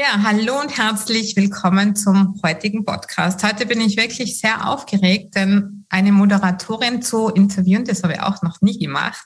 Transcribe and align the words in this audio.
Ja, 0.00 0.22
hallo 0.22 0.60
und 0.60 0.78
herzlich 0.78 1.34
willkommen 1.34 1.96
zum 1.96 2.40
heutigen 2.44 2.84
Podcast. 2.84 3.42
Heute 3.42 3.66
bin 3.66 3.80
ich 3.80 3.96
wirklich 3.96 4.38
sehr 4.38 4.68
aufgeregt, 4.68 5.34
denn 5.34 5.86
eine 5.88 6.12
Moderatorin 6.12 7.02
zu 7.02 7.30
interviewen, 7.30 7.84
das 7.84 8.04
habe 8.04 8.12
ich 8.12 8.20
auch 8.20 8.40
noch 8.42 8.60
nie 8.60 8.78
gemacht. 8.78 9.24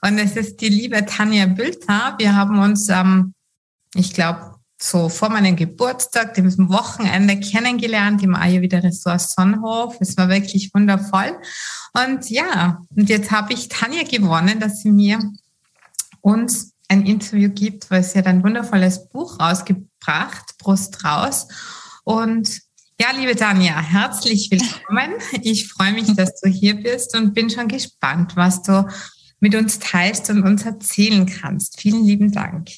Und 0.00 0.18
es 0.18 0.36
ist 0.36 0.60
die 0.60 0.68
liebe 0.68 1.04
Tanja 1.06 1.46
Bülter. 1.46 2.14
Wir 2.18 2.36
haben 2.36 2.60
uns, 2.60 2.88
ähm, 2.88 3.34
ich 3.96 4.14
glaube, 4.14 4.54
so 4.80 5.08
vor 5.08 5.28
meinem 5.28 5.56
Geburtstag, 5.56 6.34
dem 6.34 6.68
Wochenende 6.68 7.40
kennengelernt 7.40 8.22
im 8.22 8.36
Ayurveda 8.36 8.78
Ressort 8.78 9.22
Sonnenhof. 9.22 9.96
Es 9.98 10.16
war 10.16 10.28
wirklich 10.28 10.72
wundervoll. 10.72 11.36
Und 11.94 12.30
ja, 12.30 12.80
und 12.94 13.08
jetzt 13.08 13.32
habe 13.32 13.54
ich 13.54 13.68
Tanja 13.68 14.04
gewonnen, 14.04 14.60
dass 14.60 14.82
sie 14.82 14.92
mir 14.92 15.18
uns 16.20 16.74
ein 16.86 17.06
Interview 17.06 17.50
gibt, 17.50 17.90
weil 17.90 18.04
sie 18.04 18.20
hat 18.20 18.28
ein 18.28 18.44
wundervolles 18.44 19.08
Buch 19.08 19.40
rausgebracht, 19.40 19.88
Brust 20.58 21.04
raus. 21.04 21.48
Und 22.04 22.60
ja, 23.00 23.10
liebe 23.16 23.34
Tanja, 23.34 23.80
herzlich 23.80 24.50
willkommen. 24.50 25.14
Ich 25.42 25.68
freue 25.68 25.92
mich, 25.92 26.14
dass 26.14 26.40
du 26.40 26.48
hier 26.48 26.74
bist 26.74 27.16
und 27.16 27.34
bin 27.34 27.50
schon 27.50 27.68
gespannt, 27.68 28.36
was 28.36 28.62
du 28.62 28.88
mit 29.40 29.54
uns 29.54 29.78
teilst 29.78 30.30
und 30.30 30.42
uns 30.44 30.64
erzählen 30.64 31.26
kannst. 31.26 31.80
Vielen 31.80 32.04
lieben 32.04 32.30
Dank. 32.30 32.68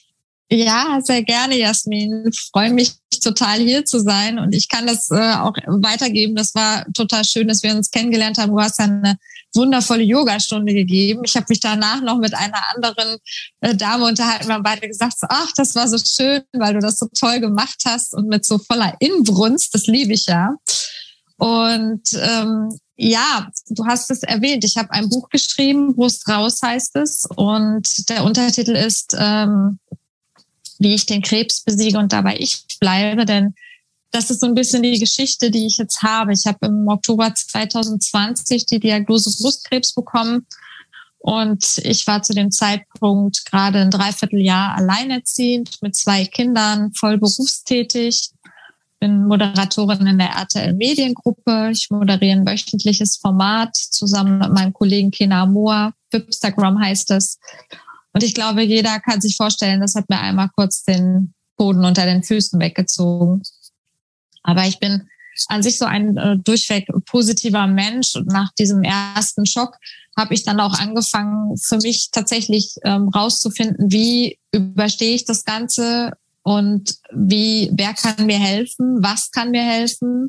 Ja, 0.51 1.01
sehr 1.03 1.23
gerne, 1.23 1.57
Jasmin. 1.57 2.31
Freue 2.53 2.71
mich 2.71 2.93
total 3.23 3.59
hier 3.59 3.85
zu 3.85 4.01
sein 4.01 4.39
und 4.39 4.55
ich 4.55 4.69
kann 4.69 4.87
das 4.87 5.11
äh, 5.11 5.35
auch 5.35 5.55
weitergeben. 5.67 6.35
Das 6.37 6.55
war 6.55 6.85
total 6.93 7.25
schön, 7.25 7.49
dass 7.49 7.63
wir 7.63 7.75
uns 7.75 7.91
kennengelernt 7.91 8.39
haben. 8.39 8.53
Du 8.53 8.61
hast 8.61 8.79
ja 8.79 8.85
eine 8.85 9.17
wundervolle 9.55 10.03
Yogastunde 10.03 10.75
gegeben. 10.75 11.23
Ich 11.25 11.37
habe 11.37 11.47
mich 11.49 11.61
danach 11.61 12.03
noch 12.03 12.19
mit 12.19 12.35
einer 12.35 12.61
anderen 12.75 13.19
äh, 13.61 13.75
Dame 13.75 14.05
unterhalten. 14.05 14.49
Wir 14.49 14.55
haben 14.55 14.63
beide 14.63 14.87
gesagt, 14.87 15.15
ach, 15.29 15.51
das 15.57 15.75
war 15.75 15.89
so 15.89 15.97
schön, 15.99 16.43
weil 16.53 16.75
du 16.75 16.81
das 16.81 16.99
so 16.99 17.09
toll 17.19 17.41
gemacht 17.41 17.83
hast 17.87 18.15
und 18.15 18.29
mit 18.29 18.45
so 18.45 18.59
voller 18.59 18.95
Inbrunst. 19.01 19.75
Das 19.75 19.87
liebe 19.87 20.13
ich 20.13 20.27
ja. 20.27 20.55
Und 21.37 22.03
ähm, 22.15 22.69
ja, 22.97 23.49
du 23.71 23.87
hast 23.87 24.11
es 24.11 24.23
erwähnt. 24.23 24.65
Ich 24.65 24.77
habe 24.77 24.91
ein 24.93 25.09
Buch 25.09 25.29
geschrieben, 25.29 25.95
Brust 25.97 26.29
raus 26.29 26.61
heißt 26.63 26.97
es. 26.97 27.27
Und 27.35 28.09
der 28.09 28.25
Untertitel 28.25 28.77
ist, 28.77 29.17
ähm, 29.19 29.79
wie 30.79 30.95
ich 30.95 31.07
den 31.07 31.23
Krebs 31.23 31.63
besiege 31.63 31.99
und 31.99 32.13
dabei 32.13 32.37
ich 32.39 32.65
bleibe. 32.81 33.25
Denn 33.25 33.55
das 34.11 34.31
ist 34.31 34.41
so 34.41 34.47
ein 34.47 34.55
bisschen 34.55 34.83
die 34.83 34.99
Geschichte, 34.99 35.51
die 35.51 35.67
ich 35.67 35.79
jetzt 35.79 36.03
habe. 36.03 36.33
Ich 36.33 36.47
habe 36.47 36.67
im 36.67 36.87
Oktober 36.89 37.35
2020 37.35 38.67
die 38.67 38.81
Diagnose 38.81 39.31
Brustkrebs 39.41 39.95
bekommen 39.95 40.47
und 41.25 41.79
ich 41.79 42.07
war 42.07 42.23
zu 42.23 42.35
dem 42.35 42.51
Zeitpunkt 42.51 43.47
gerade 43.47 43.79
ein 43.79 43.91
Dreivierteljahr 43.91 44.75
alleinerziehend 44.77 45.81
mit 45.81 45.97
zwei 45.97 46.27
Kindern, 46.27 46.93
voll 46.93 47.17
berufstätig. 47.17 48.29
Bin 49.01 49.25
Moderatorin 49.25 50.07
in 50.07 50.19
der 50.19 50.33
RTL 50.33 50.75
Mediengruppe. 50.75 51.71
Ich 51.73 51.89
moderiere 51.89 52.37
ein 52.37 52.47
wöchentliches 52.47 53.17
Format 53.17 53.75
zusammen 53.75 54.39
mit 54.39 54.53
meinem 54.53 54.75
Kollegen 54.75 55.11
Kena 55.11 55.47
Moa. 55.47 55.95
Instagram 56.11 56.79
heißt 56.79 57.11
es. 57.13 57.39
Und 58.15 58.23
ich 58.23 58.35
glaube, 58.35 58.63
jeder 58.63 59.01
kann 59.01 59.21
sich 59.21 59.37
vorstellen, 59.37 59.81
das 59.81 59.95
hat 59.95 60.09
mir 60.09 60.21
einmal 60.21 60.49
kurz 60.57 60.85
den 60.85 61.35
Boden 61.57 61.85
unter 61.85 62.07
den 62.07 62.23
Füßen 62.23 62.61
weggezogen. 62.61 63.43
Aber 64.43 64.67
ich 64.67 64.79
bin 64.79 65.09
an 65.49 65.63
sich 65.63 65.79
so 65.79 65.85
ein 65.85 66.17
äh, 66.17 66.39
durchweg 66.39 66.87
positiver 67.07 67.67
Mensch 67.67 68.15
und 68.15 68.29
nach 68.29 68.53
diesem 68.55 68.83
ersten 68.85 69.47
Schock 69.47 69.77
habe 70.17 70.33
ich 70.33 70.45
dann 70.45 70.61
auch 70.61 70.79
angefangen, 70.79 71.57
für 71.57 71.79
mich 71.79 72.11
tatsächlich 72.13 72.77
ähm, 72.85 73.09
rauszufinden, 73.09 73.91
wie 73.91 74.39
überstehe 74.53 75.15
ich 75.15 75.25
das 75.25 75.45
Ganze 75.45 76.13
und 76.43 76.95
wie, 77.13 77.71
wer 77.73 77.95
kann 77.95 78.27
mir 78.27 78.39
helfen, 78.39 79.03
was 79.03 79.33
kann 79.33 79.51
mir 79.51 79.65
helfen. 79.65 80.29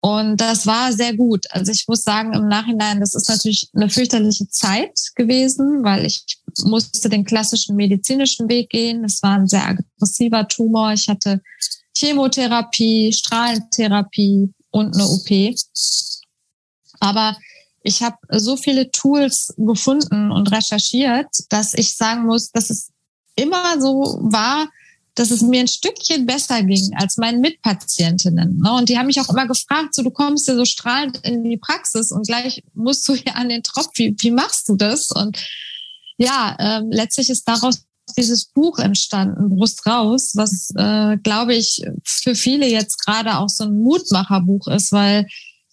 Und 0.00 0.40
das 0.40 0.66
war 0.66 0.92
sehr 0.92 1.16
gut. 1.16 1.46
Also 1.50 1.72
ich 1.72 1.86
muss 1.88 2.02
sagen, 2.02 2.32
im 2.32 2.46
Nachhinein, 2.46 3.00
das 3.00 3.14
ist 3.14 3.28
natürlich 3.28 3.68
eine 3.74 3.90
fürchterliche 3.90 4.48
Zeit 4.48 4.96
gewesen, 5.16 5.82
weil 5.82 6.06
ich 6.06 6.24
musste 6.62 7.08
den 7.08 7.24
klassischen 7.24 7.74
medizinischen 7.74 8.48
Weg 8.48 8.70
gehen. 8.70 9.04
Es 9.04 9.22
war 9.22 9.38
ein 9.38 9.48
sehr 9.48 9.66
aggressiver 9.66 10.46
Tumor. 10.46 10.92
Ich 10.92 11.08
hatte 11.08 11.42
Chemotherapie, 11.96 13.12
Strahlentherapie 13.12 14.52
und 14.70 14.94
eine 14.94 15.08
OP. 15.08 15.54
Aber 17.00 17.36
ich 17.82 18.02
habe 18.02 18.16
so 18.30 18.56
viele 18.56 18.90
Tools 18.90 19.52
gefunden 19.56 20.30
und 20.30 20.52
recherchiert, 20.52 21.28
dass 21.48 21.74
ich 21.74 21.96
sagen 21.96 22.26
muss, 22.26 22.50
dass 22.50 22.70
es 22.70 22.90
immer 23.34 23.80
so 23.80 24.18
war, 24.22 24.68
dass 25.18 25.30
es 25.30 25.42
mir 25.42 25.60
ein 25.60 25.68
Stückchen 25.68 26.26
besser 26.26 26.62
ging 26.62 26.92
als 26.96 27.16
meinen 27.16 27.40
Mitpatientinnen. 27.40 28.58
Ne? 28.58 28.72
Und 28.72 28.88
die 28.88 28.98
haben 28.98 29.06
mich 29.06 29.20
auch 29.20 29.28
immer 29.28 29.46
gefragt, 29.46 29.94
so 29.94 30.02
du 30.02 30.10
kommst 30.10 30.46
ja 30.46 30.54
so 30.54 30.64
strahlend 30.64 31.18
in 31.24 31.42
die 31.42 31.56
Praxis 31.56 32.12
und 32.12 32.26
gleich 32.26 32.62
musst 32.74 33.08
du 33.08 33.14
hier 33.14 33.34
an 33.36 33.48
den 33.48 33.62
Tropf, 33.62 33.90
wie, 33.94 34.14
wie 34.18 34.30
machst 34.30 34.68
du 34.68 34.76
das? 34.76 35.10
Und 35.10 35.38
ja, 36.18 36.56
ähm, 36.60 36.90
letztlich 36.90 37.30
ist 37.30 37.48
daraus 37.48 37.82
dieses 38.16 38.46
Buch 38.46 38.78
entstanden, 38.78 39.50
Brust 39.50 39.86
raus, 39.86 40.32
was, 40.34 40.70
äh, 40.76 41.16
glaube 41.18 41.54
ich, 41.54 41.82
für 42.04 42.34
viele 42.34 42.68
jetzt 42.68 43.04
gerade 43.04 43.38
auch 43.38 43.48
so 43.48 43.64
ein 43.64 43.80
Mutmacherbuch 43.80 44.68
ist, 44.68 44.92
weil 44.92 45.26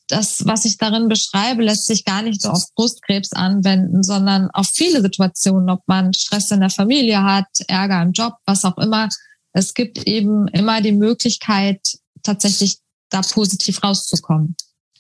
das, 0.08 0.46
was 0.46 0.66
ich 0.66 0.78
darin 0.78 1.08
beschreibe, 1.08 1.64
lässt 1.64 1.86
sich 1.86 2.04
gar 2.04 2.22
nicht 2.22 2.42
so 2.42 2.50
auf 2.50 2.64
Brustkrebs 2.76 3.32
anwenden, 3.34 4.04
sondern 4.04 4.50
auf 4.52 4.68
viele 4.74 5.02
Situationen, 5.02 5.70
ob 5.70 5.82
man 5.88 6.14
Stress 6.14 6.52
in 6.52 6.60
der 6.60 6.70
Familie 6.70 7.24
hat, 7.24 7.48
Ärger 7.68 8.02
im 8.02 8.12
Job, 8.12 8.34
was 8.46 8.66
auch 8.66 8.78
immer. 8.78 9.10
Es 9.56 9.74
gibt 9.74 10.06
eben 10.06 10.50
immer 10.50 10.82
die 10.82 10.92
Möglichkeit, 10.92 11.80
tatsächlich 12.24 12.80
da 13.10 13.22
positiv 13.22 13.82
rauszukommen. 13.82 14.56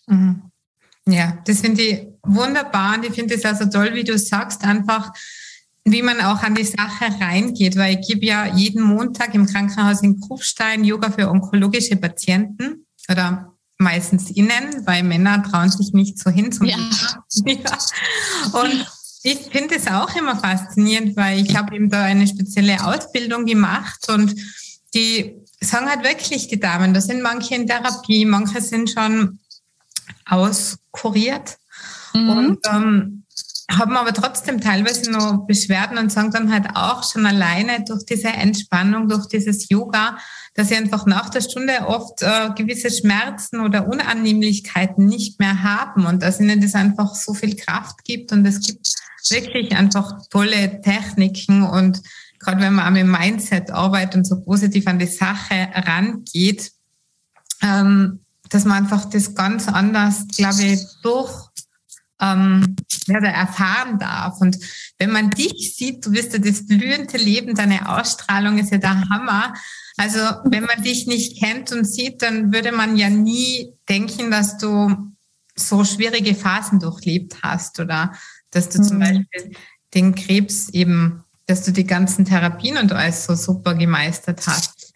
Mhm. 0.08 0.44
Ja, 1.08 1.38
das 1.46 1.60
finde 1.60 1.82
ich 1.82 2.08
wunderbar 2.24 2.96
und 2.96 3.06
ich 3.06 3.12
finde 3.12 3.36
es 3.36 3.44
also 3.44 3.66
toll, 3.66 3.94
wie 3.94 4.06
du 4.06 4.18
sagst, 4.18 4.64
einfach 4.64 5.12
wie 5.84 6.02
man 6.02 6.22
auch 6.22 6.42
an 6.42 6.56
die 6.56 6.64
Sache 6.64 7.06
reingeht, 7.20 7.76
weil 7.76 8.00
ich 8.00 8.08
gebe 8.08 8.26
ja 8.26 8.56
jeden 8.56 8.82
Montag 8.82 9.36
im 9.36 9.46
Krankenhaus 9.46 10.02
in 10.02 10.22
Kufstein 10.22 10.86
Yoga 10.86 11.12
für 11.12 11.30
onkologische 11.30 11.98
Patienten 11.98 12.88
oder 13.10 13.54
meistens 13.78 14.32
innen, 14.32 14.86
weil 14.86 15.04
Männer 15.04 15.44
trauen 15.44 15.70
sich 15.70 15.92
nicht 15.92 16.18
so 16.18 16.32
hin 16.32 16.52
zum 16.54 16.66
ja. 16.66 16.78
ja. 17.46 17.78
Und 18.54 18.88
ich 19.25 19.40
finde 19.52 19.75
es 19.75 19.88
auch 19.88 20.16
immer 20.16 20.36
faszinierend, 20.36 21.18
weil 21.18 21.44
ich 21.44 21.56
habe 21.56 21.75
eben 21.75 21.90
da 21.90 22.03
eine 22.03 22.28
spezielle 22.28 22.86
Ausbildung 22.86 23.46
gemacht 23.46 24.08
und 24.08 24.36
die 24.94 25.36
sagen 25.59 25.90
halt 25.90 26.03
wirklich 26.03 26.47
die 26.47 26.59
Damen, 26.59 26.94
da 26.94 27.02
sind 27.02 27.24
manche 27.24 27.56
in 27.56 27.66
Therapie, 27.66 28.24
manche 28.24 28.62
sind 28.62 28.91
schon 28.91 29.40
auskuriert. 30.28 31.58
Mhm. 32.14 32.30
Und 32.30 32.59
ähm, 32.72 33.24
haben 33.72 33.97
aber 33.97 34.14
trotzdem 34.14 34.62
teilweise 34.62 35.09
noch 35.09 35.47
Beschwerden 35.47 35.97
und 35.97 36.12
sagen 36.12 36.30
dann 36.30 36.53
halt 36.53 36.68
auch 36.75 37.03
schon 37.03 37.25
alleine 37.25 37.84
durch 37.84 38.06
diese 38.06 38.28
Entspannung, 38.28 39.09
durch 39.09 39.25
dieses 39.28 39.69
Yoga, 39.69 40.19
dass 40.53 40.69
sie 40.69 40.75
einfach 40.75 41.08
nach 41.08 41.30
der 41.30 41.41
Stunde 41.41 41.88
oft 41.88 42.22
äh, 42.22 42.52
gewisse 42.56 42.91
Schmerzen 42.91 43.59
oder 43.59 43.88
Unannehmlichkeiten 43.88 45.06
nicht 45.08 45.40
mehr 45.40 45.64
haben 45.64 46.06
und 46.06 46.22
dass 46.22 46.40
ihnen 46.40 46.62
das 46.62 46.75
einfach 46.75 47.16
so 47.16 47.34
viel 47.34 47.56
Kraft 47.56 48.03
gibt 48.03 48.31
und 48.31 48.46
es 48.46 48.62
gibt 48.62 48.88
wirklich 49.31 49.75
einfach 49.75 50.28
tolle 50.30 50.81
Techniken 50.81 51.63
und 51.63 52.02
gerade 52.40 52.62
wenn 52.62 52.75
man 52.75 52.97
am 52.97 53.12
Mindset 53.12 53.72
arbeitet 53.72 54.16
und 54.16 54.25
so 54.25 54.41
positiv 54.41 54.88
an 54.88 55.00
die 55.00 55.08
Sache 55.08 55.69
rangeht, 55.74 56.72
ähm, 57.62 58.19
dass 58.50 58.66
man 58.66 58.84
einfach 58.84 59.06
das 59.06 59.34
ganz 59.34 59.68
anders, 59.68 60.28
glaube 60.35 60.64
ich, 60.64 60.81
durch 61.02 61.50
ähm, 62.22 62.75
ja, 63.08 63.19
erfahren 63.19 64.00
darf. 64.00 64.40
Und 64.40 64.58
wenn 64.97 65.12
man 65.12 65.30
dich 65.31 65.75
sieht, 65.75 66.06
du 66.06 66.12
bist 66.12 66.34
ja 66.34 66.40
das 66.40 66.66
blühende 66.68 67.18
Leben, 67.18 67.56
deine 67.56 67.90
Ausstrahlung 67.90 68.58
ist 68.58 68.72
ja 68.72 68.78
der 68.78 69.09
Hammer. 69.09 69.53
Also 69.97 70.19
wenn 70.46 70.64
man 70.64 70.84
dich 70.84 71.08
nicht 71.08 71.40
kennt 71.40 71.72
und 71.72 71.85
sieht, 71.85 72.22
dann 72.22 72.53
würde 72.53 72.72
man 72.72 72.96
ja 72.96 73.09
nie 73.09 73.73
denken, 73.90 74.32
dass 74.32 74.58
du 74.58 75.14
so 75.55 75.84
schwierige 75.85 76.35
Phasen 76.35 76.79
durchlebt 76.79 77.38
hast 77.41 77.79
oder 77.79 78.14
dass 78.55 78.69
du 78.69 78.81
zum 78.81 78.97
mhm. 78.97 79.02
Beispiel 79.02 79.52
den 79.93 80.16
Krebs 80.16 80.69
eben, 80.69 81.23
dass 81.46 81.63
du 81.63 81.72
die 81.72 81.85
ganzen 81.85 82.25
Therapien 82.25 82.78
und 82.78 82.91
alles 82.91 83.25
so 83.25 83.35
super 83.35 83.75
gemeistert 83.75 84.47
hast. 84.47 84.93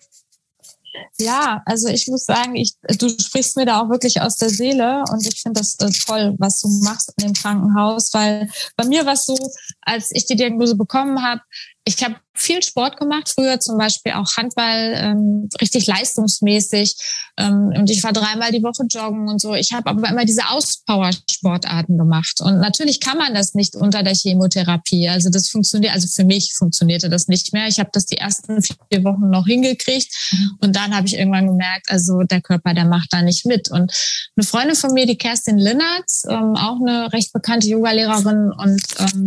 Ja, 1.17 1.61
also 1.65 1.89
ich 1.89 2.07
muss 2.07 2.25
sagen, 2.25 2.55
ich, 2.55 2.73
du 2.97 3.09
sprichst 3.09 3.57
mir 3.57 3.65
da 3.65 3.81
auch 3.81 3.89
wirklich 3.89 4.21
aus 4.21 4.37
der 4.37 4.49
Seele 4.49 5.03
und 5.11 5.25
ich 5.25 5.41
finde 5.41 5.59
das 5.59 5.75
äh, 5.79 5.91
toll, 6.05 6.35
was 6.39 6.61
du 6.61 6.69
machst 6.83 7.13
in 7.17 7.27
dem 7.27 7.33
Krankenhaus, 7.33 8.13
weil 8.13 8.49
bei 8.75 8.85
mir 8.85 9.05
war 9.05 9.13
es 9.13 9.25
so, 9.25 9.37
als 9.81 10.11
ich 10.11 10.25
die 10.25 10.35
Diagnose 10.35 10.75
bekommen 10.75 11.21
habe, 11.21 11.41
ich 11.89 12.03
habe 12.03 12.15
viel 12.35 12.61
Sport 12.63 12.97
gemacht, 12.97 13.29
früher 13.33 13.59
zum 13.59 13.77
Beispiel 13.77 14.13
auch 14.13 14.37
Handball, 14.37 14.93
ähm, 14.95 15.49
richtig 15.59 15.87
leistungsmäßig. 15.87 16.95
Ähm, 17.37 17.73
und 17.75 17.89
ich 17.89 18.03
war 18.03 18.13
dreimal 18.13 18.51
die 18.51 18.63
Woche 18.63 18.83
joggen 18.89 19.27
und 19.27 19.41
so. 19.41 19.55
Ich 19.55 19.73
habe 19.73 19.89
aber 19.89 20.07
immer 20.07 20.23
diese 20.23 20.47
Auspower-Sportarten 20.49 21.97
gemacht. 21.97 22.39
Und 22.41 22.59
natürlich 22.59 22.99
kann 22.99 23.17
man 23.17 23.33
das 23.33 23.55
nicht 23.55 23.75
unter 23.75 24.03
der 24.03 24.13
Chemotherapie. 24.13 25.09
Also 25.09 25.29
das 25.29 25.49
funktioniert, 25.49 25.93
also 25.93 26.07
für 26.07 26.23
mich 26.23 26.53
funktionierte 26.55 27.09
das 27.09 27.27
nicht 27.27 27.53
mehr. 27.53 27.67
Ich 27.67 27.79
habe 27.79 27.89
das 27.91 28.05
die 28.05 28.17
ersten 28.17 28.61
vier 28.61 29.03
Wochen 29.03 29.29
noch 29.29 29.47
hingekriegt. 29.47 30.13
Und 30.61 30.75
dann 30.75 30.95
habe 30.95 31.07
ich 31.07 31.17
irgendwann 31.17 31.47
gemerkt, 31.47 31.89
also 31.89 32.21
der 32.21 32.41
Körper, 32.41 32.73
der 32.73 32.85
macht 32.85 33.11
da 33.11 33.21
nicht 33.21 33.45
mit. 33.45 33.69
Und 33.71 33.91
eine 34.37 34.45
Freundin 34.45 34.75
von 34.75 34.93
mir, 34.93 35.05
die 35.05 35.17
Kerstin 35.17 35.57
Linnertz, 35.57 36.23
ähm, 36.29 36.55
auch 36.55 36.79
eine 36.79 37.11
recht 37.11 37.33
bekannte 37.33 37.67
Yogalehrerin 37.67 38.51
und 38.51 38.81
ähm, 38.99 39.25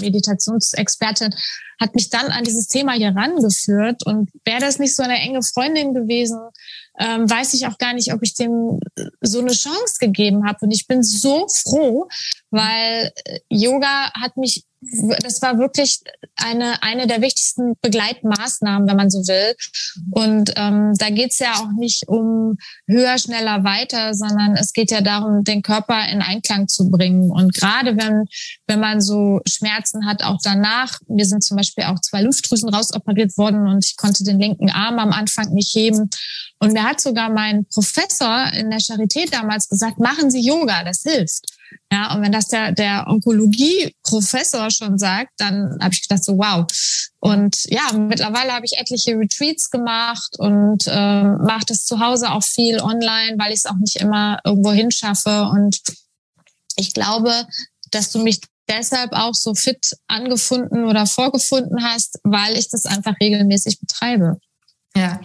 Meditationsexpertin, 0.00 1.34
hat 1.80 1.94
mich 1.94 2.10
dann 2.10 2.26
an 2.26 2.44
dieses 2.44 2.66
Thema 2.66 2.92
hier 2.92 3.14
rangeführt. 3.14 4.04
Und 4.06 4.30
wäre 4.44 4.60
das 4.60 4.78
nicht 4.78 4.96
so 4.96 5.02
eine 5.02 5.18
enge 5.18 5.42
Freundin 5.42 5.94
gewesen, 5.94 6.38
ähm, 6.98 7.28
weiß 7.28 7.54
ich 7.54 7.66
auch 7.66 7.78
gar 7.78 7.92
nicht, 7.92 8.12
ob 8.12 8.22
ich 8.22 8.34
dem 8.34 8.78
so 9.20 9.40
eine 9.40 9.52
Chance 9.52 9.96
gegeben 9.98 10.46
habe. 10.46 10.58
Und 10.62 10.70
ich 10.70 10.86
bin 10.86 11.02
so 11.02 11.46
froh, 11.48 12.08
weil 12.50 13.10
äh, 13.24 13.40
Yoga 13.48 14.12
hat 14.12 14.36
mich 14.36 14.64
das 15.22 15.40
war 15.42 15.58
wirklich 15.58 16.00
eine, 16.36 16.82
eine 16.82 17.06
der 17.06 17.20
wichtigsten 17.20 17.74
Begleitmaßnahmen, 17.80 18.88
wenn 18.88 18.96
man 18.96 19.10
so 19.10 19.20
will. 19.20 19.54
Und 20.10 20.52
ähm, 20.56 20.92
da 20.98 21.10
geht's 21.10 21.38
ja 21.38 21.54
auch 21.54 21.70
nicht 21.78 22.08
um 22.08 22.56
höher, 22.86 23.18
schneller, 23.18 23.64
weiter, 23.64 24.14
sondern 24.14 24.56
es 24.56 24.72
geht 24.72 24.90
ja 24.90 25.00
darum, 25.00 25.44
den 25.44 25.62
Körper 25.62 26.08
in 26.08 26.22
Einklang 26.22 26.68
zu 26.68 26.90
bringen. 26.90 27.30
Und 27.30 27.54
gerade 27.54 27.96
wenn, 27.96 28.24
wenn 28.66 28.80
man 28.80 29.00
so 29.00 29.40
Schmerzen 29.48 30.06
hat, 30.06 30.22
auch 30.22 30.38
danach, 30.42 30.98
wir 31.08 31.26
sind 31.26 31.42
zum 31.42 31.56
Beispiel 31.56 31.84
auch 31.84 32.00
zwei 32.00 32.22
Luftdrüsen 32.22 32.68
rausoperiert 32.68 33.36
worden 33.36 33.68
und 33.68 33.84
ich 33.84 33.96
konnte 33.96 34.24
den 34.24 34.38
linken 34.38 34.70
Arm 34.70 34.98
am 34.98 35.12
Anfang 35.12 35.52
nicht 35.52 35.74
heben. 35.74 36.10
Und 36.60 36.72
mir 36.72 36.84
hat 36.84 37.00
sogar 37.00 37.30
mein 37.30 37.66
Professor 37.66 38.46
in 38.54 38.70
der 38.70 38.80
Charité 38.80 39.30
damals 39.30 39.68
gesagt, 39.68 39.98
machen 39.98 40.30
Sie 40.30 40.40
Yoga, 40.40 40.84
das 40.84 41.02
hilft. 41.02 41.44
Ja, 41.92 42.14
und 42.14 42.22
wenn 42.22 42.32
das 42.32 42.48
der, 42.48 42.72
der 42.72 43.06
Onkologie-Professor 43.06 44.70
schon 44.70 44.98
sagt, 44.98 45.30
dann 45.36 45.78
habe 45.80 45.94
ich 45.94 46.02
gedacht 46.02 46.24
so, 46.24 46.36
wow. 46.38 46.66
Und 47.20 47.56
ja, 47.66 47.92
mittlerweile 47.92 48.52
habe 48.52 48.66
ich 48.66 48.78
etliche 48.78 49.16
Retreats 49.16 49.70
gemacht 49.70 50.36
und 50.38 50.86
äh, 50.86 51.22
mache 51.22 51.66
das 51.66 51.84
zu 51.84 52.00
Hause 52.00 52.30
auch 52.30 52.42
viel 52.42 52.80
online, 52.80 53.36
weil 53.38 53.52
ich 53.52 53.58
es 53.58 53.66
auch 53.66 53.76
nicht 53.76 53.96
immer 53.96 54.40
irgendwo 54.44 54.72
hinschaffe. 54.72 55.44
Und 55.52 55.80
ich 56.76 56.92
glaube, 56.92 57.46
dass 57.90 58.10
du 58.10 58.22
mich 58.22 58.40
deshalb 58.68 59.12
auch 59.12 59.34
so 59.34 59.54
fit 59.54 59.96
angefunden 60.06 60.84
oder 60.84 61.06
vorgefunden 61.06 61.84
hast, 61.84 62.18
weil 62.24 62.56
ich 62.56 62.68
das 62.68 62.86
einfach 62.86 63.14
regelmäßig 63.20 63.78
betreibe. 63.80 64.38
Ja. 64.96 65.20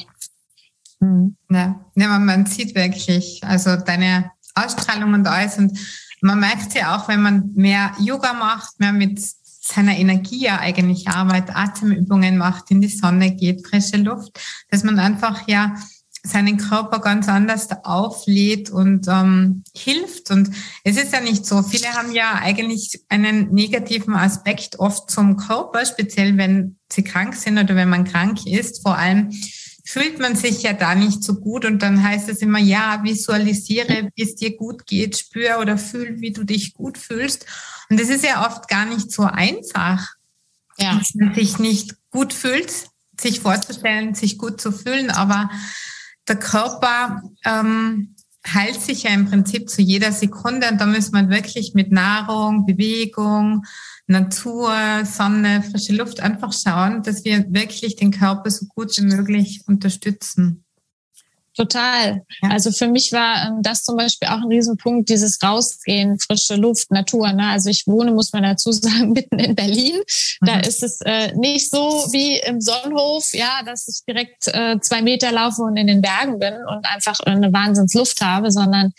Hm. 1.00 1.38
Ja, 1.50 1.80
ja 1.96 2.08
man, 2.08 2.26
man 2.26 2.46
sieht 2.46 2.76
wirklich, 2.76 3.42
also 3.44 3.76
deine 3.78 4.32
Ausstrahlung 4.56 5.14
und 5.14 5.28
alles 5.28 5.58
und 5.58 5.78
man 6.22 6.40
merkt 6.40 6.74
ja 6.74 6.98
auch, 6.98 7.08
wenn 7.08 7.22
man 7.22 7.52
mehr 7.56 7.92
Yoga 8.00 8.34
macht, 8.34 8.80
mehr 8.80 8.94
mit 8.94 9.20
seiner 9.62 9.98
Energie 9.98 10.46
ja 10.46 10.60
eigentlich 10.60 11.08
arbeitet, 11.08 11.56
Atemübungen 11.56 12.38
macht, 12.38 12.72
in 12.72 12.82
die 12.82 12.88
Sonne 12.88 13.36
geht, 13.36 13.68
frische 13.68 13.98
Luft, 13.98 14.40
dass 14.70 14.84
man 14.84 15.00
einfach 15.00 15.48
ja 15.48 15.76
seinen 16.24 16.58
Körper 16.58 17.00
ganz 17.00 17.30
anders 17.30 17.70
auflädt 17.84 18.70
und 18.70 19.08
ähm, 19.08 19.64
hilft. 19.74 20.32
Und 20.32 20.50
es 20.84 20.98
ist 20.98 21.14
ja 21.14 21.22
nicht 21.22 21.46
so. 21.46 21.64
Viele 21.64 21.88
haben 21.94 22.12
ja 22.12 22.34
eigentlich 22.36 23.02
einen 23.08 23.54
negativen 23.54 24.16
Aspekt 24.16 24.80
oft 24.80 25.10
zum 25.10 25.38
Körper, 25.38 25.86
speziell 25.86 26.38
wenn 26.38 26.78
sie 26.92 27.04
krank 27.04 27.36
sind 27.36 27.58
oder 27.58 27.76
wenn 27.76 27.90
man 27.90 28.04
krank 28.04 28.46
ist. 28.46 28.82
Vor 28.82 28.98
allem 28.98 29.32
fühlt 29.90 30.20
man 30.20 30.36
sich 30.36 30.62
ja 30.62 30.74
da 30.74 30.94
nicht 30.94 31.24
so 31.24 31.34
gut 31.34 31.66
und 31.66 31.82
dann 31.82 32.04
heißt 32.04 32.30
es 32.30 32.44
immer, 32.44 32.60
ja, 32.60 33.02
visualisiere, 33.04 34.12
wie 34.14 34.22
es 34.22 34.36
dir 34.36 34.56
gut 34.56 34.86
geht, 34.86 35.18
spür 35.18 35.58
oder 35.60 35.80
fühl, 35.80 36.22
wie 36.22 36.32
du 36.32 36.44
dich 36.44 36.76
gut 36.76 37.00
fühlst. 37.00 37.48
Und 37.90 38.00
das 38.00 38.10
ist 38.10 38.24
ja 38.24 38.46
oft 38.46 38.68
gar 38.68 38.86
nicht 38.86 39.12
so 39.12 39.24
einfach, 39.24 40.14
ja. 40.78 40.96
dass 40.96 41.16
man 41.16 41.34
sich 41.34 41.58
nicht 41.58 41.96
gut 42.12 42.34
fühlt, 42.34 42.72
sich 43.20 43.40
vorzustellen, 43.40 44.14
sich 44.14 44.38
gut 44.38 44.62
zu 44.62 44.72
fühlen, 44.72 45.10
aber 45.10 45.50
der 46.28 46.38
Körper 46.38 47.24
ähm, 47.44 48.16
heilt 48.54 48.82
sich 48.82 49.04
ja 49.04 49.12
im 49.12 49.30
Prinzip 49.30 49.70
zu 49.70 49.82
jeder 49.82 50.12
Sekunde 50.12 50.70
und 50.70 50.80
da 50.80 50.86
muss 50.86 51.12
man 51.12 51.30
wirklich 51.30 51.74
mit 51.74 51.92
Nahrung, 51.92 52.66
Bewegung, 52.66 53.66
Natur, 54.08 54.74
Sonne, 55.06 55.64
frische 55.64 55.94
Luft 55.94 56.20
einfach 56.20 56.52
schauen, 56.54 57.04
dass 57.04 57.24
wir 57.26 57.46
wirklich 57.50 57.96
den 57.96 58.12
Körper 58.12 58.50
so 58.50 58.66
gut 58.66 58.96
wie 58.98 59.06
möglich 59.06 59.64
unterstützen. 59.68 60.66
Total. 61.60 62.22
Ja. 62.42 62.52
Also 62.52 62.72
für 62.72 62.88
mich 62.88 63.12
war 63.12 63.48
ähm, 63.48 63.62
das 63.62 63.84
zum 63.84 63.98
Beispiel 63.98 64.30
auch 64.30 64.38
ein 64.38 64.48
Riesenpunkt, 64.48 65.10
dieses 65.10 65.44
Rausgehen, 65.44 66.18
frische 66.18 66.56
Luft, 66.56 66.90
Natur. 66.90 67.34
Ne? 67.34 67.50
Also 67.50 67.70
ich 67.70 67.86
wohne, 67.86 68.12
muss 68.12 68.32
man 68.32 68.44
dazu 68.44 68.72
sagen, 68.72 69.12
mitten 69.12 69.40
in 69.40 69.56
Berlin. 69.56 70.00
Da 70.40 70.56
mhm. 70.56 70.62
ist 70.62 70.84
es 70.84 71.02
äh, 71.02 71.36
nicht 71.36 71.70
so 71.70 72.06
wie 72.14 72.38
im 72.40 72.62
Sonnenhof, 72.62 73.34
ja, 73.34 73.62
dass 73.66 73.90
ich 73.90 74.06
direkt 74.08 74.48
äh, 74.48 74.80
zwei 74.80 75.02
Meter 75.02 75.34
laufe 75.34 75.62
und 75.64 75.76
in 75.76 75.88
den 75.88 76.02
Bergen 76.02 76.40
bin 76.40 76.54
und 76.54 76.86
einfach 76.86 77.20
eine 77.26 77.52
Wahnsinnsluft 77.52 78.22
habe, 78.22 78.52
sondern 78.52 78.94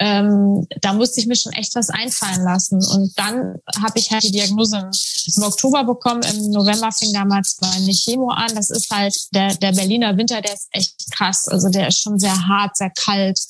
ähm, 0.00 0.66
da 0.80 0.92
musste 0.92 1.20
ich 1.20 1.26
mir 1.26 1.34
schon 1.34 1.52
echt 1.52 1.74
was 1.74 1.90
einfallen 1.90 2.44
lassen. 2.44 2.76
Und 2.76 3.12
dann 3.16 3.56
habe 3.82 3.98
ich 3.98 4.10
halt 4.10 4.22
die 4.22 4.30
Diagnose 4.30 4.90
im 5.36 5.42
Oktober 5.42 5.84
bekommen. 5.84 6.22
Im 6.22 6.50
November 6.50 6.92
fing 6.92 7.12
damals 7.12 7.58
meine 7.60 7.92
Chemo 7.92 8.30
an. 8.30 8.54
Das 8.54 8.70
ist 8.70 8.90
halt 8.90 9.14
der, 9.34 9.54
der 9.56 9.72
Berliner 9.72 10.16
Winter, 10.16 10.40
der 10.40 10.54
ist 10.54 10.68
echt 10.70 11.10
krass. 11.10 11.48
Also 11.48 11.68
der 11.68 11.88
ist 11.88 12.00
schon 12.00 12.18
sehr 12.18 12.46
hart, 12.46 12.76
sehr 12.76 12.90
kalt. 12.90 13.40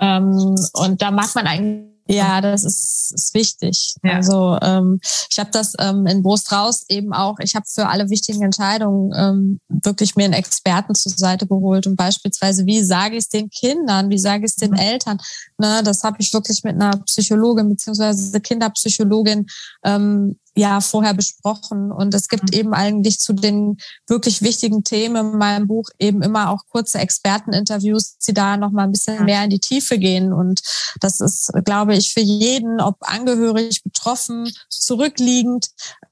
Ähm, 0.00 0.56
und 0.72 1.00
da 1.00 1.10
mag 1.12 1.34
man 1.34 1.46
eigentlich 1.46 1.91
ja, 2.14 2.40
das 2.40 2.64
ist, 2.64 3.12
ist 3.14 3.34
wichtig. 3.34 3.94
Ja. 4.02 4.14
Also 4.14 4.58
ähm, 4.62 5.00
ich 5.30 5.38
habe 5.38 5.50
das 5.50 5.74
ähm, 5.78 6.06
in 6.06 6.22
Brust 6.22 6.52
raus 6.52 6.84
eben 6.88 7.12
auch. 7.12 7.38
Ich 7.40 7.54
habe 7.54 7.64
für 7.68 7.88
alle 7.88 8.10
wichtigen 8.10 8.42
Entscheidungen 8.42 9.12
ähm, 9.16 9.60
wirklich 9.68 10.16
mir 10.16 10.24
einen 10.24 10.34
Experten 10.34 10.94
zur 10.94 11.12
Seite 11.12 11.46
geholt 11.46 11.86
und 11.86 11.96
beispielsweise 11.96 12.66
wie 12.66 12.82
sage 12.82 13.16
ich 13.16 13.24
es 13.24 13.28
den 13.28 13.50
Kindern, 13.50 14.10
wie 14.10 14.18
sage 14.18 14.44
ich 14.44 14.52
es 14.52 14.56
den 14.56 14.72
mhm. 14.72 14.78
Eltern. 14.78 15.18
Ne, 15.58 15.82
das 15.84 16.04
habe 16.04 16.16
ich 16.20 16.32
wirklich 16.32 16.62
mit 16.64 16.74
einer 16.74 16.96
Psychologin 17.06 17.68
beziehungsweise 17.68 18.40
Kinderpsychologin 18.40 19.46
ähm, 19.84 20.36
ja 20.54 20.80
vorher 20.80 21.14
besprochen. 21.14 21.90
Und 21.90 22.14
es 22.14 22.28
gibt 22.28 22.52
mhm. 22.52 22.58
eben 22.58 22.74
eigentlich 22.74 23.18
zu 23.18 23.32
den 23.32 23.78
wirklich 24.06 24.42
wichtigen 24.42 24.84
Themen 24.84 25.32
in 25.32 25.38
meinem 25.38 25.66
Buch 25.66 25.88
eben 25.98 26.22
immer 26.22 26.50
auch 26.50 26.62
kurze 26.68 26.98
Experteninterviews, 26.98 28.18
die 28.18 28.34
da 28.34 28.56
noch 28.56 28.70
mal 28.70 28.84
ein 28.84 28.92
bisschen 28.92 29.24
mehr 29.24 29.44
in 29.44 29.50
die 29.50 29.60
Tiefe 29.60 29.98
gehen. 29.98 30.32
Und 30.32 30.60
das 31.00 31.20
ist, 31.20 31.50
glaube 31.64 31.96
ich, 31.96 32.12
für 32.12 32.20
jeden, 32.20 32.80
ob 32.80 32.96
angehörig, 33.00 33.82
betroffen, 33.82 34.50
zurückliegend, 34.68 35.68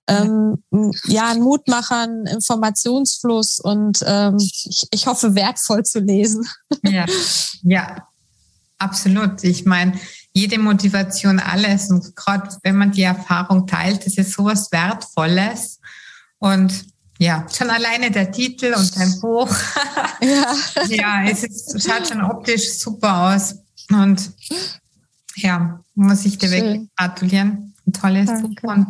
ähm, 0.07 0.63
ja, 1.05 1.31
ein 1.31 1.41
Mutmacher, 1.41 2.03
ein 2.03 2.27
Informationsfluss 2.27 3.61
und 3.61 4.03
ähm, 4.07 4.37
ich, 4.39 4.89
ich 4.91 5.07
hoffe, 5.07 5.35
wertvoll 5.35 5.85
zu 5.85 6.01
lesen. 6.01 6.47
Ja, 6.83 7.07
ja, 7.63 8.09
absolut. 8.79 9.45
Ich 9.45 9.67
meine, 9.67 9.93
jede 10.33 10.59
Motivation, 10.59 11.39
alles. 11.39 11.91
Und 11.91 12.15
gerade 12.17 12.57
wenn 12.63 12.77
man 12.77 12.93
die 12.93 13.03
Erfahrung 13.03 13.67
teilt, 13.67 14.07
das 14.07 14.17
ist 14.17 14.33
sowas 14.33 14.71
Wertvolles. 14.71 15.81
Und 16.39 16.87
ja, 17.19 17.47
schon 17.53 17.69
alleine 17.69 18.11
der 18.11 18.33
Titel 18.33 18.75
und 18.75 18.97
dein 18.97 19.21
Buch. 19.21 19.51
Ja, 20.23 20.55
ja 20.89 21.25
es 21.31 21.45
ist, 21.45 21.83
schaut 21.83 22.07
schon 22.07 22.23
optisch 22.23 22.79
super 22.79 23.35
aus. 23.35 23.57
Und 23.91 24.33
ja, 25.37 25.81
muss 25.95 26.27
ich 26.27 26.37
dir 26.37 26.51
Schön. 26.51 26.63
wirklich 26.63 26.89
gratulieren. 26.95 27.75
Ein 27.87 27.93
tolles 27.95 28.27
Danke. 28.27 28.61
Buch. 28.61 28.71
Und 28.71 28.87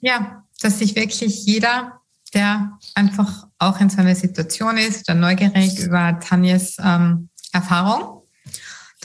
ja, 0.00 0.42
dass 0.60 0.80
sich 0.80 0.96
wirklich 0.96 1.44
jeder, 1.46 2.00
der 2.34 2.78
einfach 2.96 3.46
auch 3.58 3.80
in 3.80 3.90
so 3.90 3.98
einer 3.98 4.16
Situation 4.16 4.76
ist, 4.76 5.08
oder 5.08 5.16
neugierig 5.16 5.78
über 5.78 6.18
Tanjes 6.18 6.76
ähm, 6.82 7.28
Erfahrung, 7.52 8.22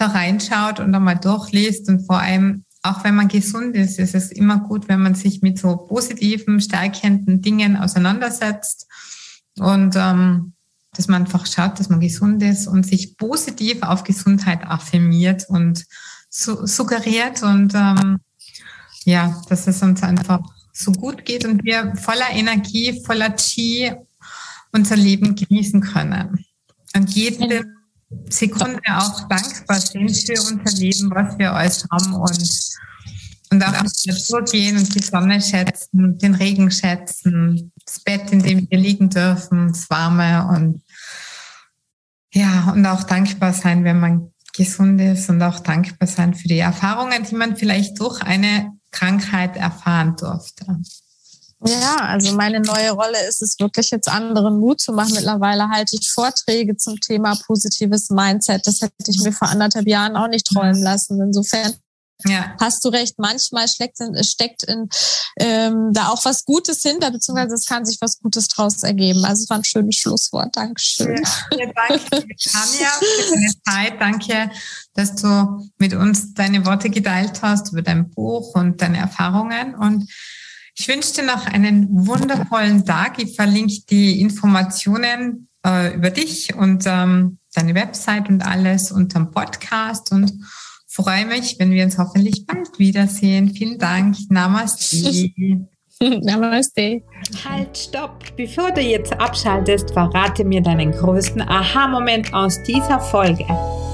da 0.02 0.08
reinschaut 0.08 0.80
und 0.80 0.94
einmal 0.94 1.18
durchliest 1.18 1.88
und 1.90 2.06
vor 2.06 2.20
allem 2.20 2.66
auch 2.84 3.04
wenn 3.04 3.16
man 3.16 3.28
gesund 3.28 3.76
ist, 3.76 4.00
ist 4.00 4.16
es 4.16 4.32
immer 4.32 4.60
gut, 4.60 4.88
wenn 4.88 5.02
man 5.02 5.14
sich 5.14 5.42
mit 5.42 5.60
so 5.60 5.78
positiven, 5.78 6.60
stärkenden 6.60 7.42
Dingen 7.42 7.78
auseinandersetzt 7.78 8.88
und 9.60 9.96
ähm, 9.96 10.54
dass 10.94 11.08
man 11.08 11.22
einfach 11.22 11.46
schaut, 11.46 11.80
dass 11.80 11.90
man 11.90 12.00
gesund 12.00 12.42
ist 12.44 12.68
und 12.68 12.86
sich 12.86 13.18
positiv 13.18 13.84
auf 13.84 14.04
Gesundheit 14.04 14.64
affirmiert 14.64 15.46
und 15.48 15.86
su 16.30 16.66
suggeriert 16.66 17.44
und 17.44 17.74
ähm, 17.76 18.20
ja, 19.06 19.42
dass 19.48 19.68
es 19.68 19.82
uns 19.84 20.04
einfach 20.04 20.42
so 20.74 20.92
gut 20.92 21.24
geht 21.26 21.46
und 21.46 21.64
wir 21.64 21.96
voller 21.96 22.30
Energie, 22.32 23.02
voller 23.06 23.36
Chi 23.36 23.94
unser 24.72 24.96
Leben 24.96 25.36
genießen 25.36 25.82
können. 25.82 26.46
Und 26.96 27.10
jeden 27.12 27.81
Sekunde 28.30 28.82
auch 28.90 29.28
dankbar 29.28 29.80
sind 29.80 30.16
für 30.16 30.42
unser 30.42 30.78
Leben, 30.78 31.12
was 31.12 31.38
wir 31.38 31.54
alles 31.54 31.86
haben 31.92 32.14
und 32.14 32.72
Und 33.52 33.64
auch 33.64 33.84
in 33.84 33.92
die 34.04 34.12
Natur 34.12 34.44
gehen 34.44 34.78
und 34.78 34.96
die 34.96 35.04
Sonne 35.04 35.42
schätzen, 35.42 36.18
den 36.18 36.36
Regen 36.36 36.72
schätzen, 36.72 37.72
das 37.86 38.00
Bett, 38.00 38.32
in 38.32 38.42
dem 38.42 38.70
wir 38.70 38.78
liegen 38.78 39.10
dürfen, 39.10 39.68
das 39.68 39.90
Warme 39.90 40.48
und 40.48 40.82
ja, 42.34 42.72
und 42.72 42.86
auch 42.86 43.04
dankbar 43.04 43.52
sein, 43.52 43.84
wenn 43.84 44.00
man 44.00 44.32
gesund 44.54 45.02
ist 45.02 45.30
und 45.30 45.42
auch 45.42 45.60
dankbar 45.60 46.08
sein 46.08 46.34
für 46.34 46.48
die 46.48 46.60
Erfahrungen, 46.60 47.24
die 47.30 47.36
man 47.36 47.58
vielleicht 47.58 48.00
durch 48.00 48.22
eine 48.22 48.72
Krankheit 48.92 49.58
erfahren 49.58 50.16
durfte. 50.16 50.66
Ja, 51.64 51.98
also 51.98 52.34
meine 52.34 52.60
neue 52.60 52.92
Rolle 52.92 53.24
ist 53.28 53.42
es 53.42 53.60
wirklich 53.60 53.92
jetzt 53.92 54.10
anderen 54.10 54.60
Mut 54.60 54.82
zu 54.82 54.94
machen. 54.94 55.14
Mittlerweile 55.14 55.70
halte 55.70 55.96
ich 56.00 56.12
Vorträge 56.12 56.76
zum 56.76 57.00
Thema 57.00 57.38
positives 57.46 58.10
Mindset. 58.10 58.66
Das 58.66 58.82
hätte 58.82 58.94
ich 59.12 59.22
mir 59.22 59.32
vor 59.32 59.50
anderthalb 59.50 59.88
Jahren 59.88 60.16
auch 60.16 60.28
nicht 60.28 60.48
träumen 60.48 60.82
lassen. 60.82 61.22
Insofern 61.22 61.76
ja. 62.26 62.56
Hast 62.60 62.84
du 62.86 62.90
recht, 62.90 63.18
manchmal 63.18 63.68
steckt 63.68 64.00
in, 64.00 64.24
steckt 64.24 64.64
in 64.64 64.90
ähm, 65.40 65.92
da 65.94 66.10
auch 66.10 66.24
was 66.26 66.46
Gutes 66.46 66.82
hinter, 66.82 67.12
beziehungsweise 67.12 67.56
es 67.56 67.66
kann 67.66 67.86
sich 67.86 67.98
was 68.02 68.20
Gutes 68.20 68.48
draus 68.48 68.84
ergeben. 68.84 69.26
Also 69.26 69.44
es 69.44 69.50
war 69.50 69.58
ein 69.58 69.64
schönes 69.64 69.96
Schlusswort. 69.96 70.56
Dankeschön. 70.56 71.24
Ja, 71.58 71.66
danke, 71.88 72.10
Tanja, 72.10 72.90
für 73.00 73.32
deine 73.32 73.54
Zeit. 73.66 74.00
Danke, 74.02 74.52
dass 74.94 75.16
du 75.16 75.70
mit 75.78 75.94
uns 75.94 76.34
deine 76.34 76.66
Worte 76.66 76.90
geteilt 76.90 77.42
hast 77.42 77.72
über 77.72 77.82
dein 77.82 78.10
Buch 78.10 78.56
und 78.56 78.82
deine 78.82 79.00
Erfahrungen. 79.00 79.76
Und 79.76 80.08
ich 80.82 80.88
wünsche 80.88 81.14
dir 81.14 81.24
noch 81.24 81.46
einen 81.46 82.08
wundervollen 82.08 82.84
Tag. 82.84 83.22
Ich 83.22 83.36
verlinke 83.36 83.82
die 83.92 84.20
Informationen 84.20 85.48
äh, 85.64 85.94
über 85.94 86.10
dich 86.10 86.56
und 86.56 86.86
ähm, 86.88 87.38
deine 87.54 87.76
Website 87.76 88.30
und 88.30 88.42
alles 88.42 88.92
unterm 88.92 89.30
Podcast 89.30 90.12
und 90.12 90.34
freue 90.88 91.28
mich, 91.28 91.58
wenn 91.60 91.70
wir 91.70 91.84
uns 91.84 92.00
hoffentlich 92.00 92.48
bald 92.48 92.80
wiedersehen. 92.80 93.54
Vielen 93.54 93.78
Dank. 93.78 94.16
Namaste. 94.30 95.30
Namaste. 96.02 97.04
Halt, 97.48 97.78
stopp. 97.78 98.36
Bevor 98.36 98.72
du 98.72 98.82
jetzt 98.82 99.14
abschaltest, 99.14 99.92
verrate 99.92 100.44
mir 100.44 100.62
deinen 100.62 100.92
größten 100.92 101.44
Aha-Moment 101.44 102.34
aus 102.34 102.58
dieser 102.64 103.00
Folge. 103.00 103.46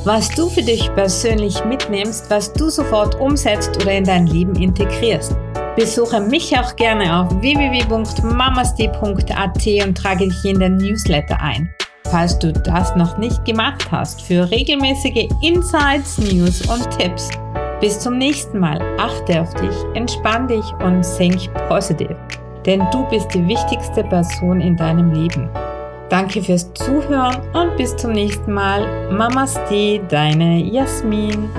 Was 0.06 0.30
du 0.30 0.48
für 0.48 0.64
dich 0.64 0.90
persönlich 0.94 1.66
mitnimmst, 1.66 2.30
was 2.30 2.54
du 2.54 2.70
sofort 2.70 3.20
umsetzt 3.20 3.76
oder 3.76 3.92
in 3.92 4.06
dein 4.06 4.28
Leben 4.28 4.56
integrierst. 4.56 5.36
Besuche 5.78 6.20
mich 6.20 6.58
auch 6.58 6.76
gerne 6.76 7.22
auf 7.22 7.30
www.mamasti.at 7.40 9.68
und 9.86 9.96
trage 9.96 10.28
dich 10.28 10.46
in 10.46 10.60
den 10.60 10.78
Newsletter 10.78 11.40
ein. 11.40 11.70
Falls 12.10 12.40
du 12.40 12.52
das 12.52 12.96
noch 12.96 13.20
nicht 13.20 13.46
gemacht 13.46 13.86
hast, 13.92 14.24
für 14.24 14.50
regelmäßige 14.50 15.30
Insights, 15.44 16.18
News 16.18 16.62
und 16.62 16.90
Tipps. 16.98 17.30
Bis 17.80 18.00
zum 18.00 18.18
nächsten 18.18 18.58
Mal. 18.58 18.82
Achte 18.98 19.40
auf 19.40 19.54
dich, 19.54 19.76
entspann 19.94 20.48
dich 20.48 20.66
und 20.84 21.06
think 21.16 21.48
positiv. 21.68 22.16
Denn 22.66 22.82
du 22.92 23.08
bist 23.12 23.32
die 23.36 23.48
wichtigste 23.48 24.04
Person 24.04 24.60
in 24.60 24.76
deinem 24.76 25.14
Leben. 25.14 25.48
Danke 26.10 26.42
fürs 26.42 26.74
Zuhören 26.74 27.38
und 27.54 27.78
bis 27.78 27.96
zum 27.98 28.14
nächsten 28.14 28.52
Mal. 28.52 29.12
Namaste, 29.12 30.00
deine 30.10 30.58
Jasmin. 30.58 31.52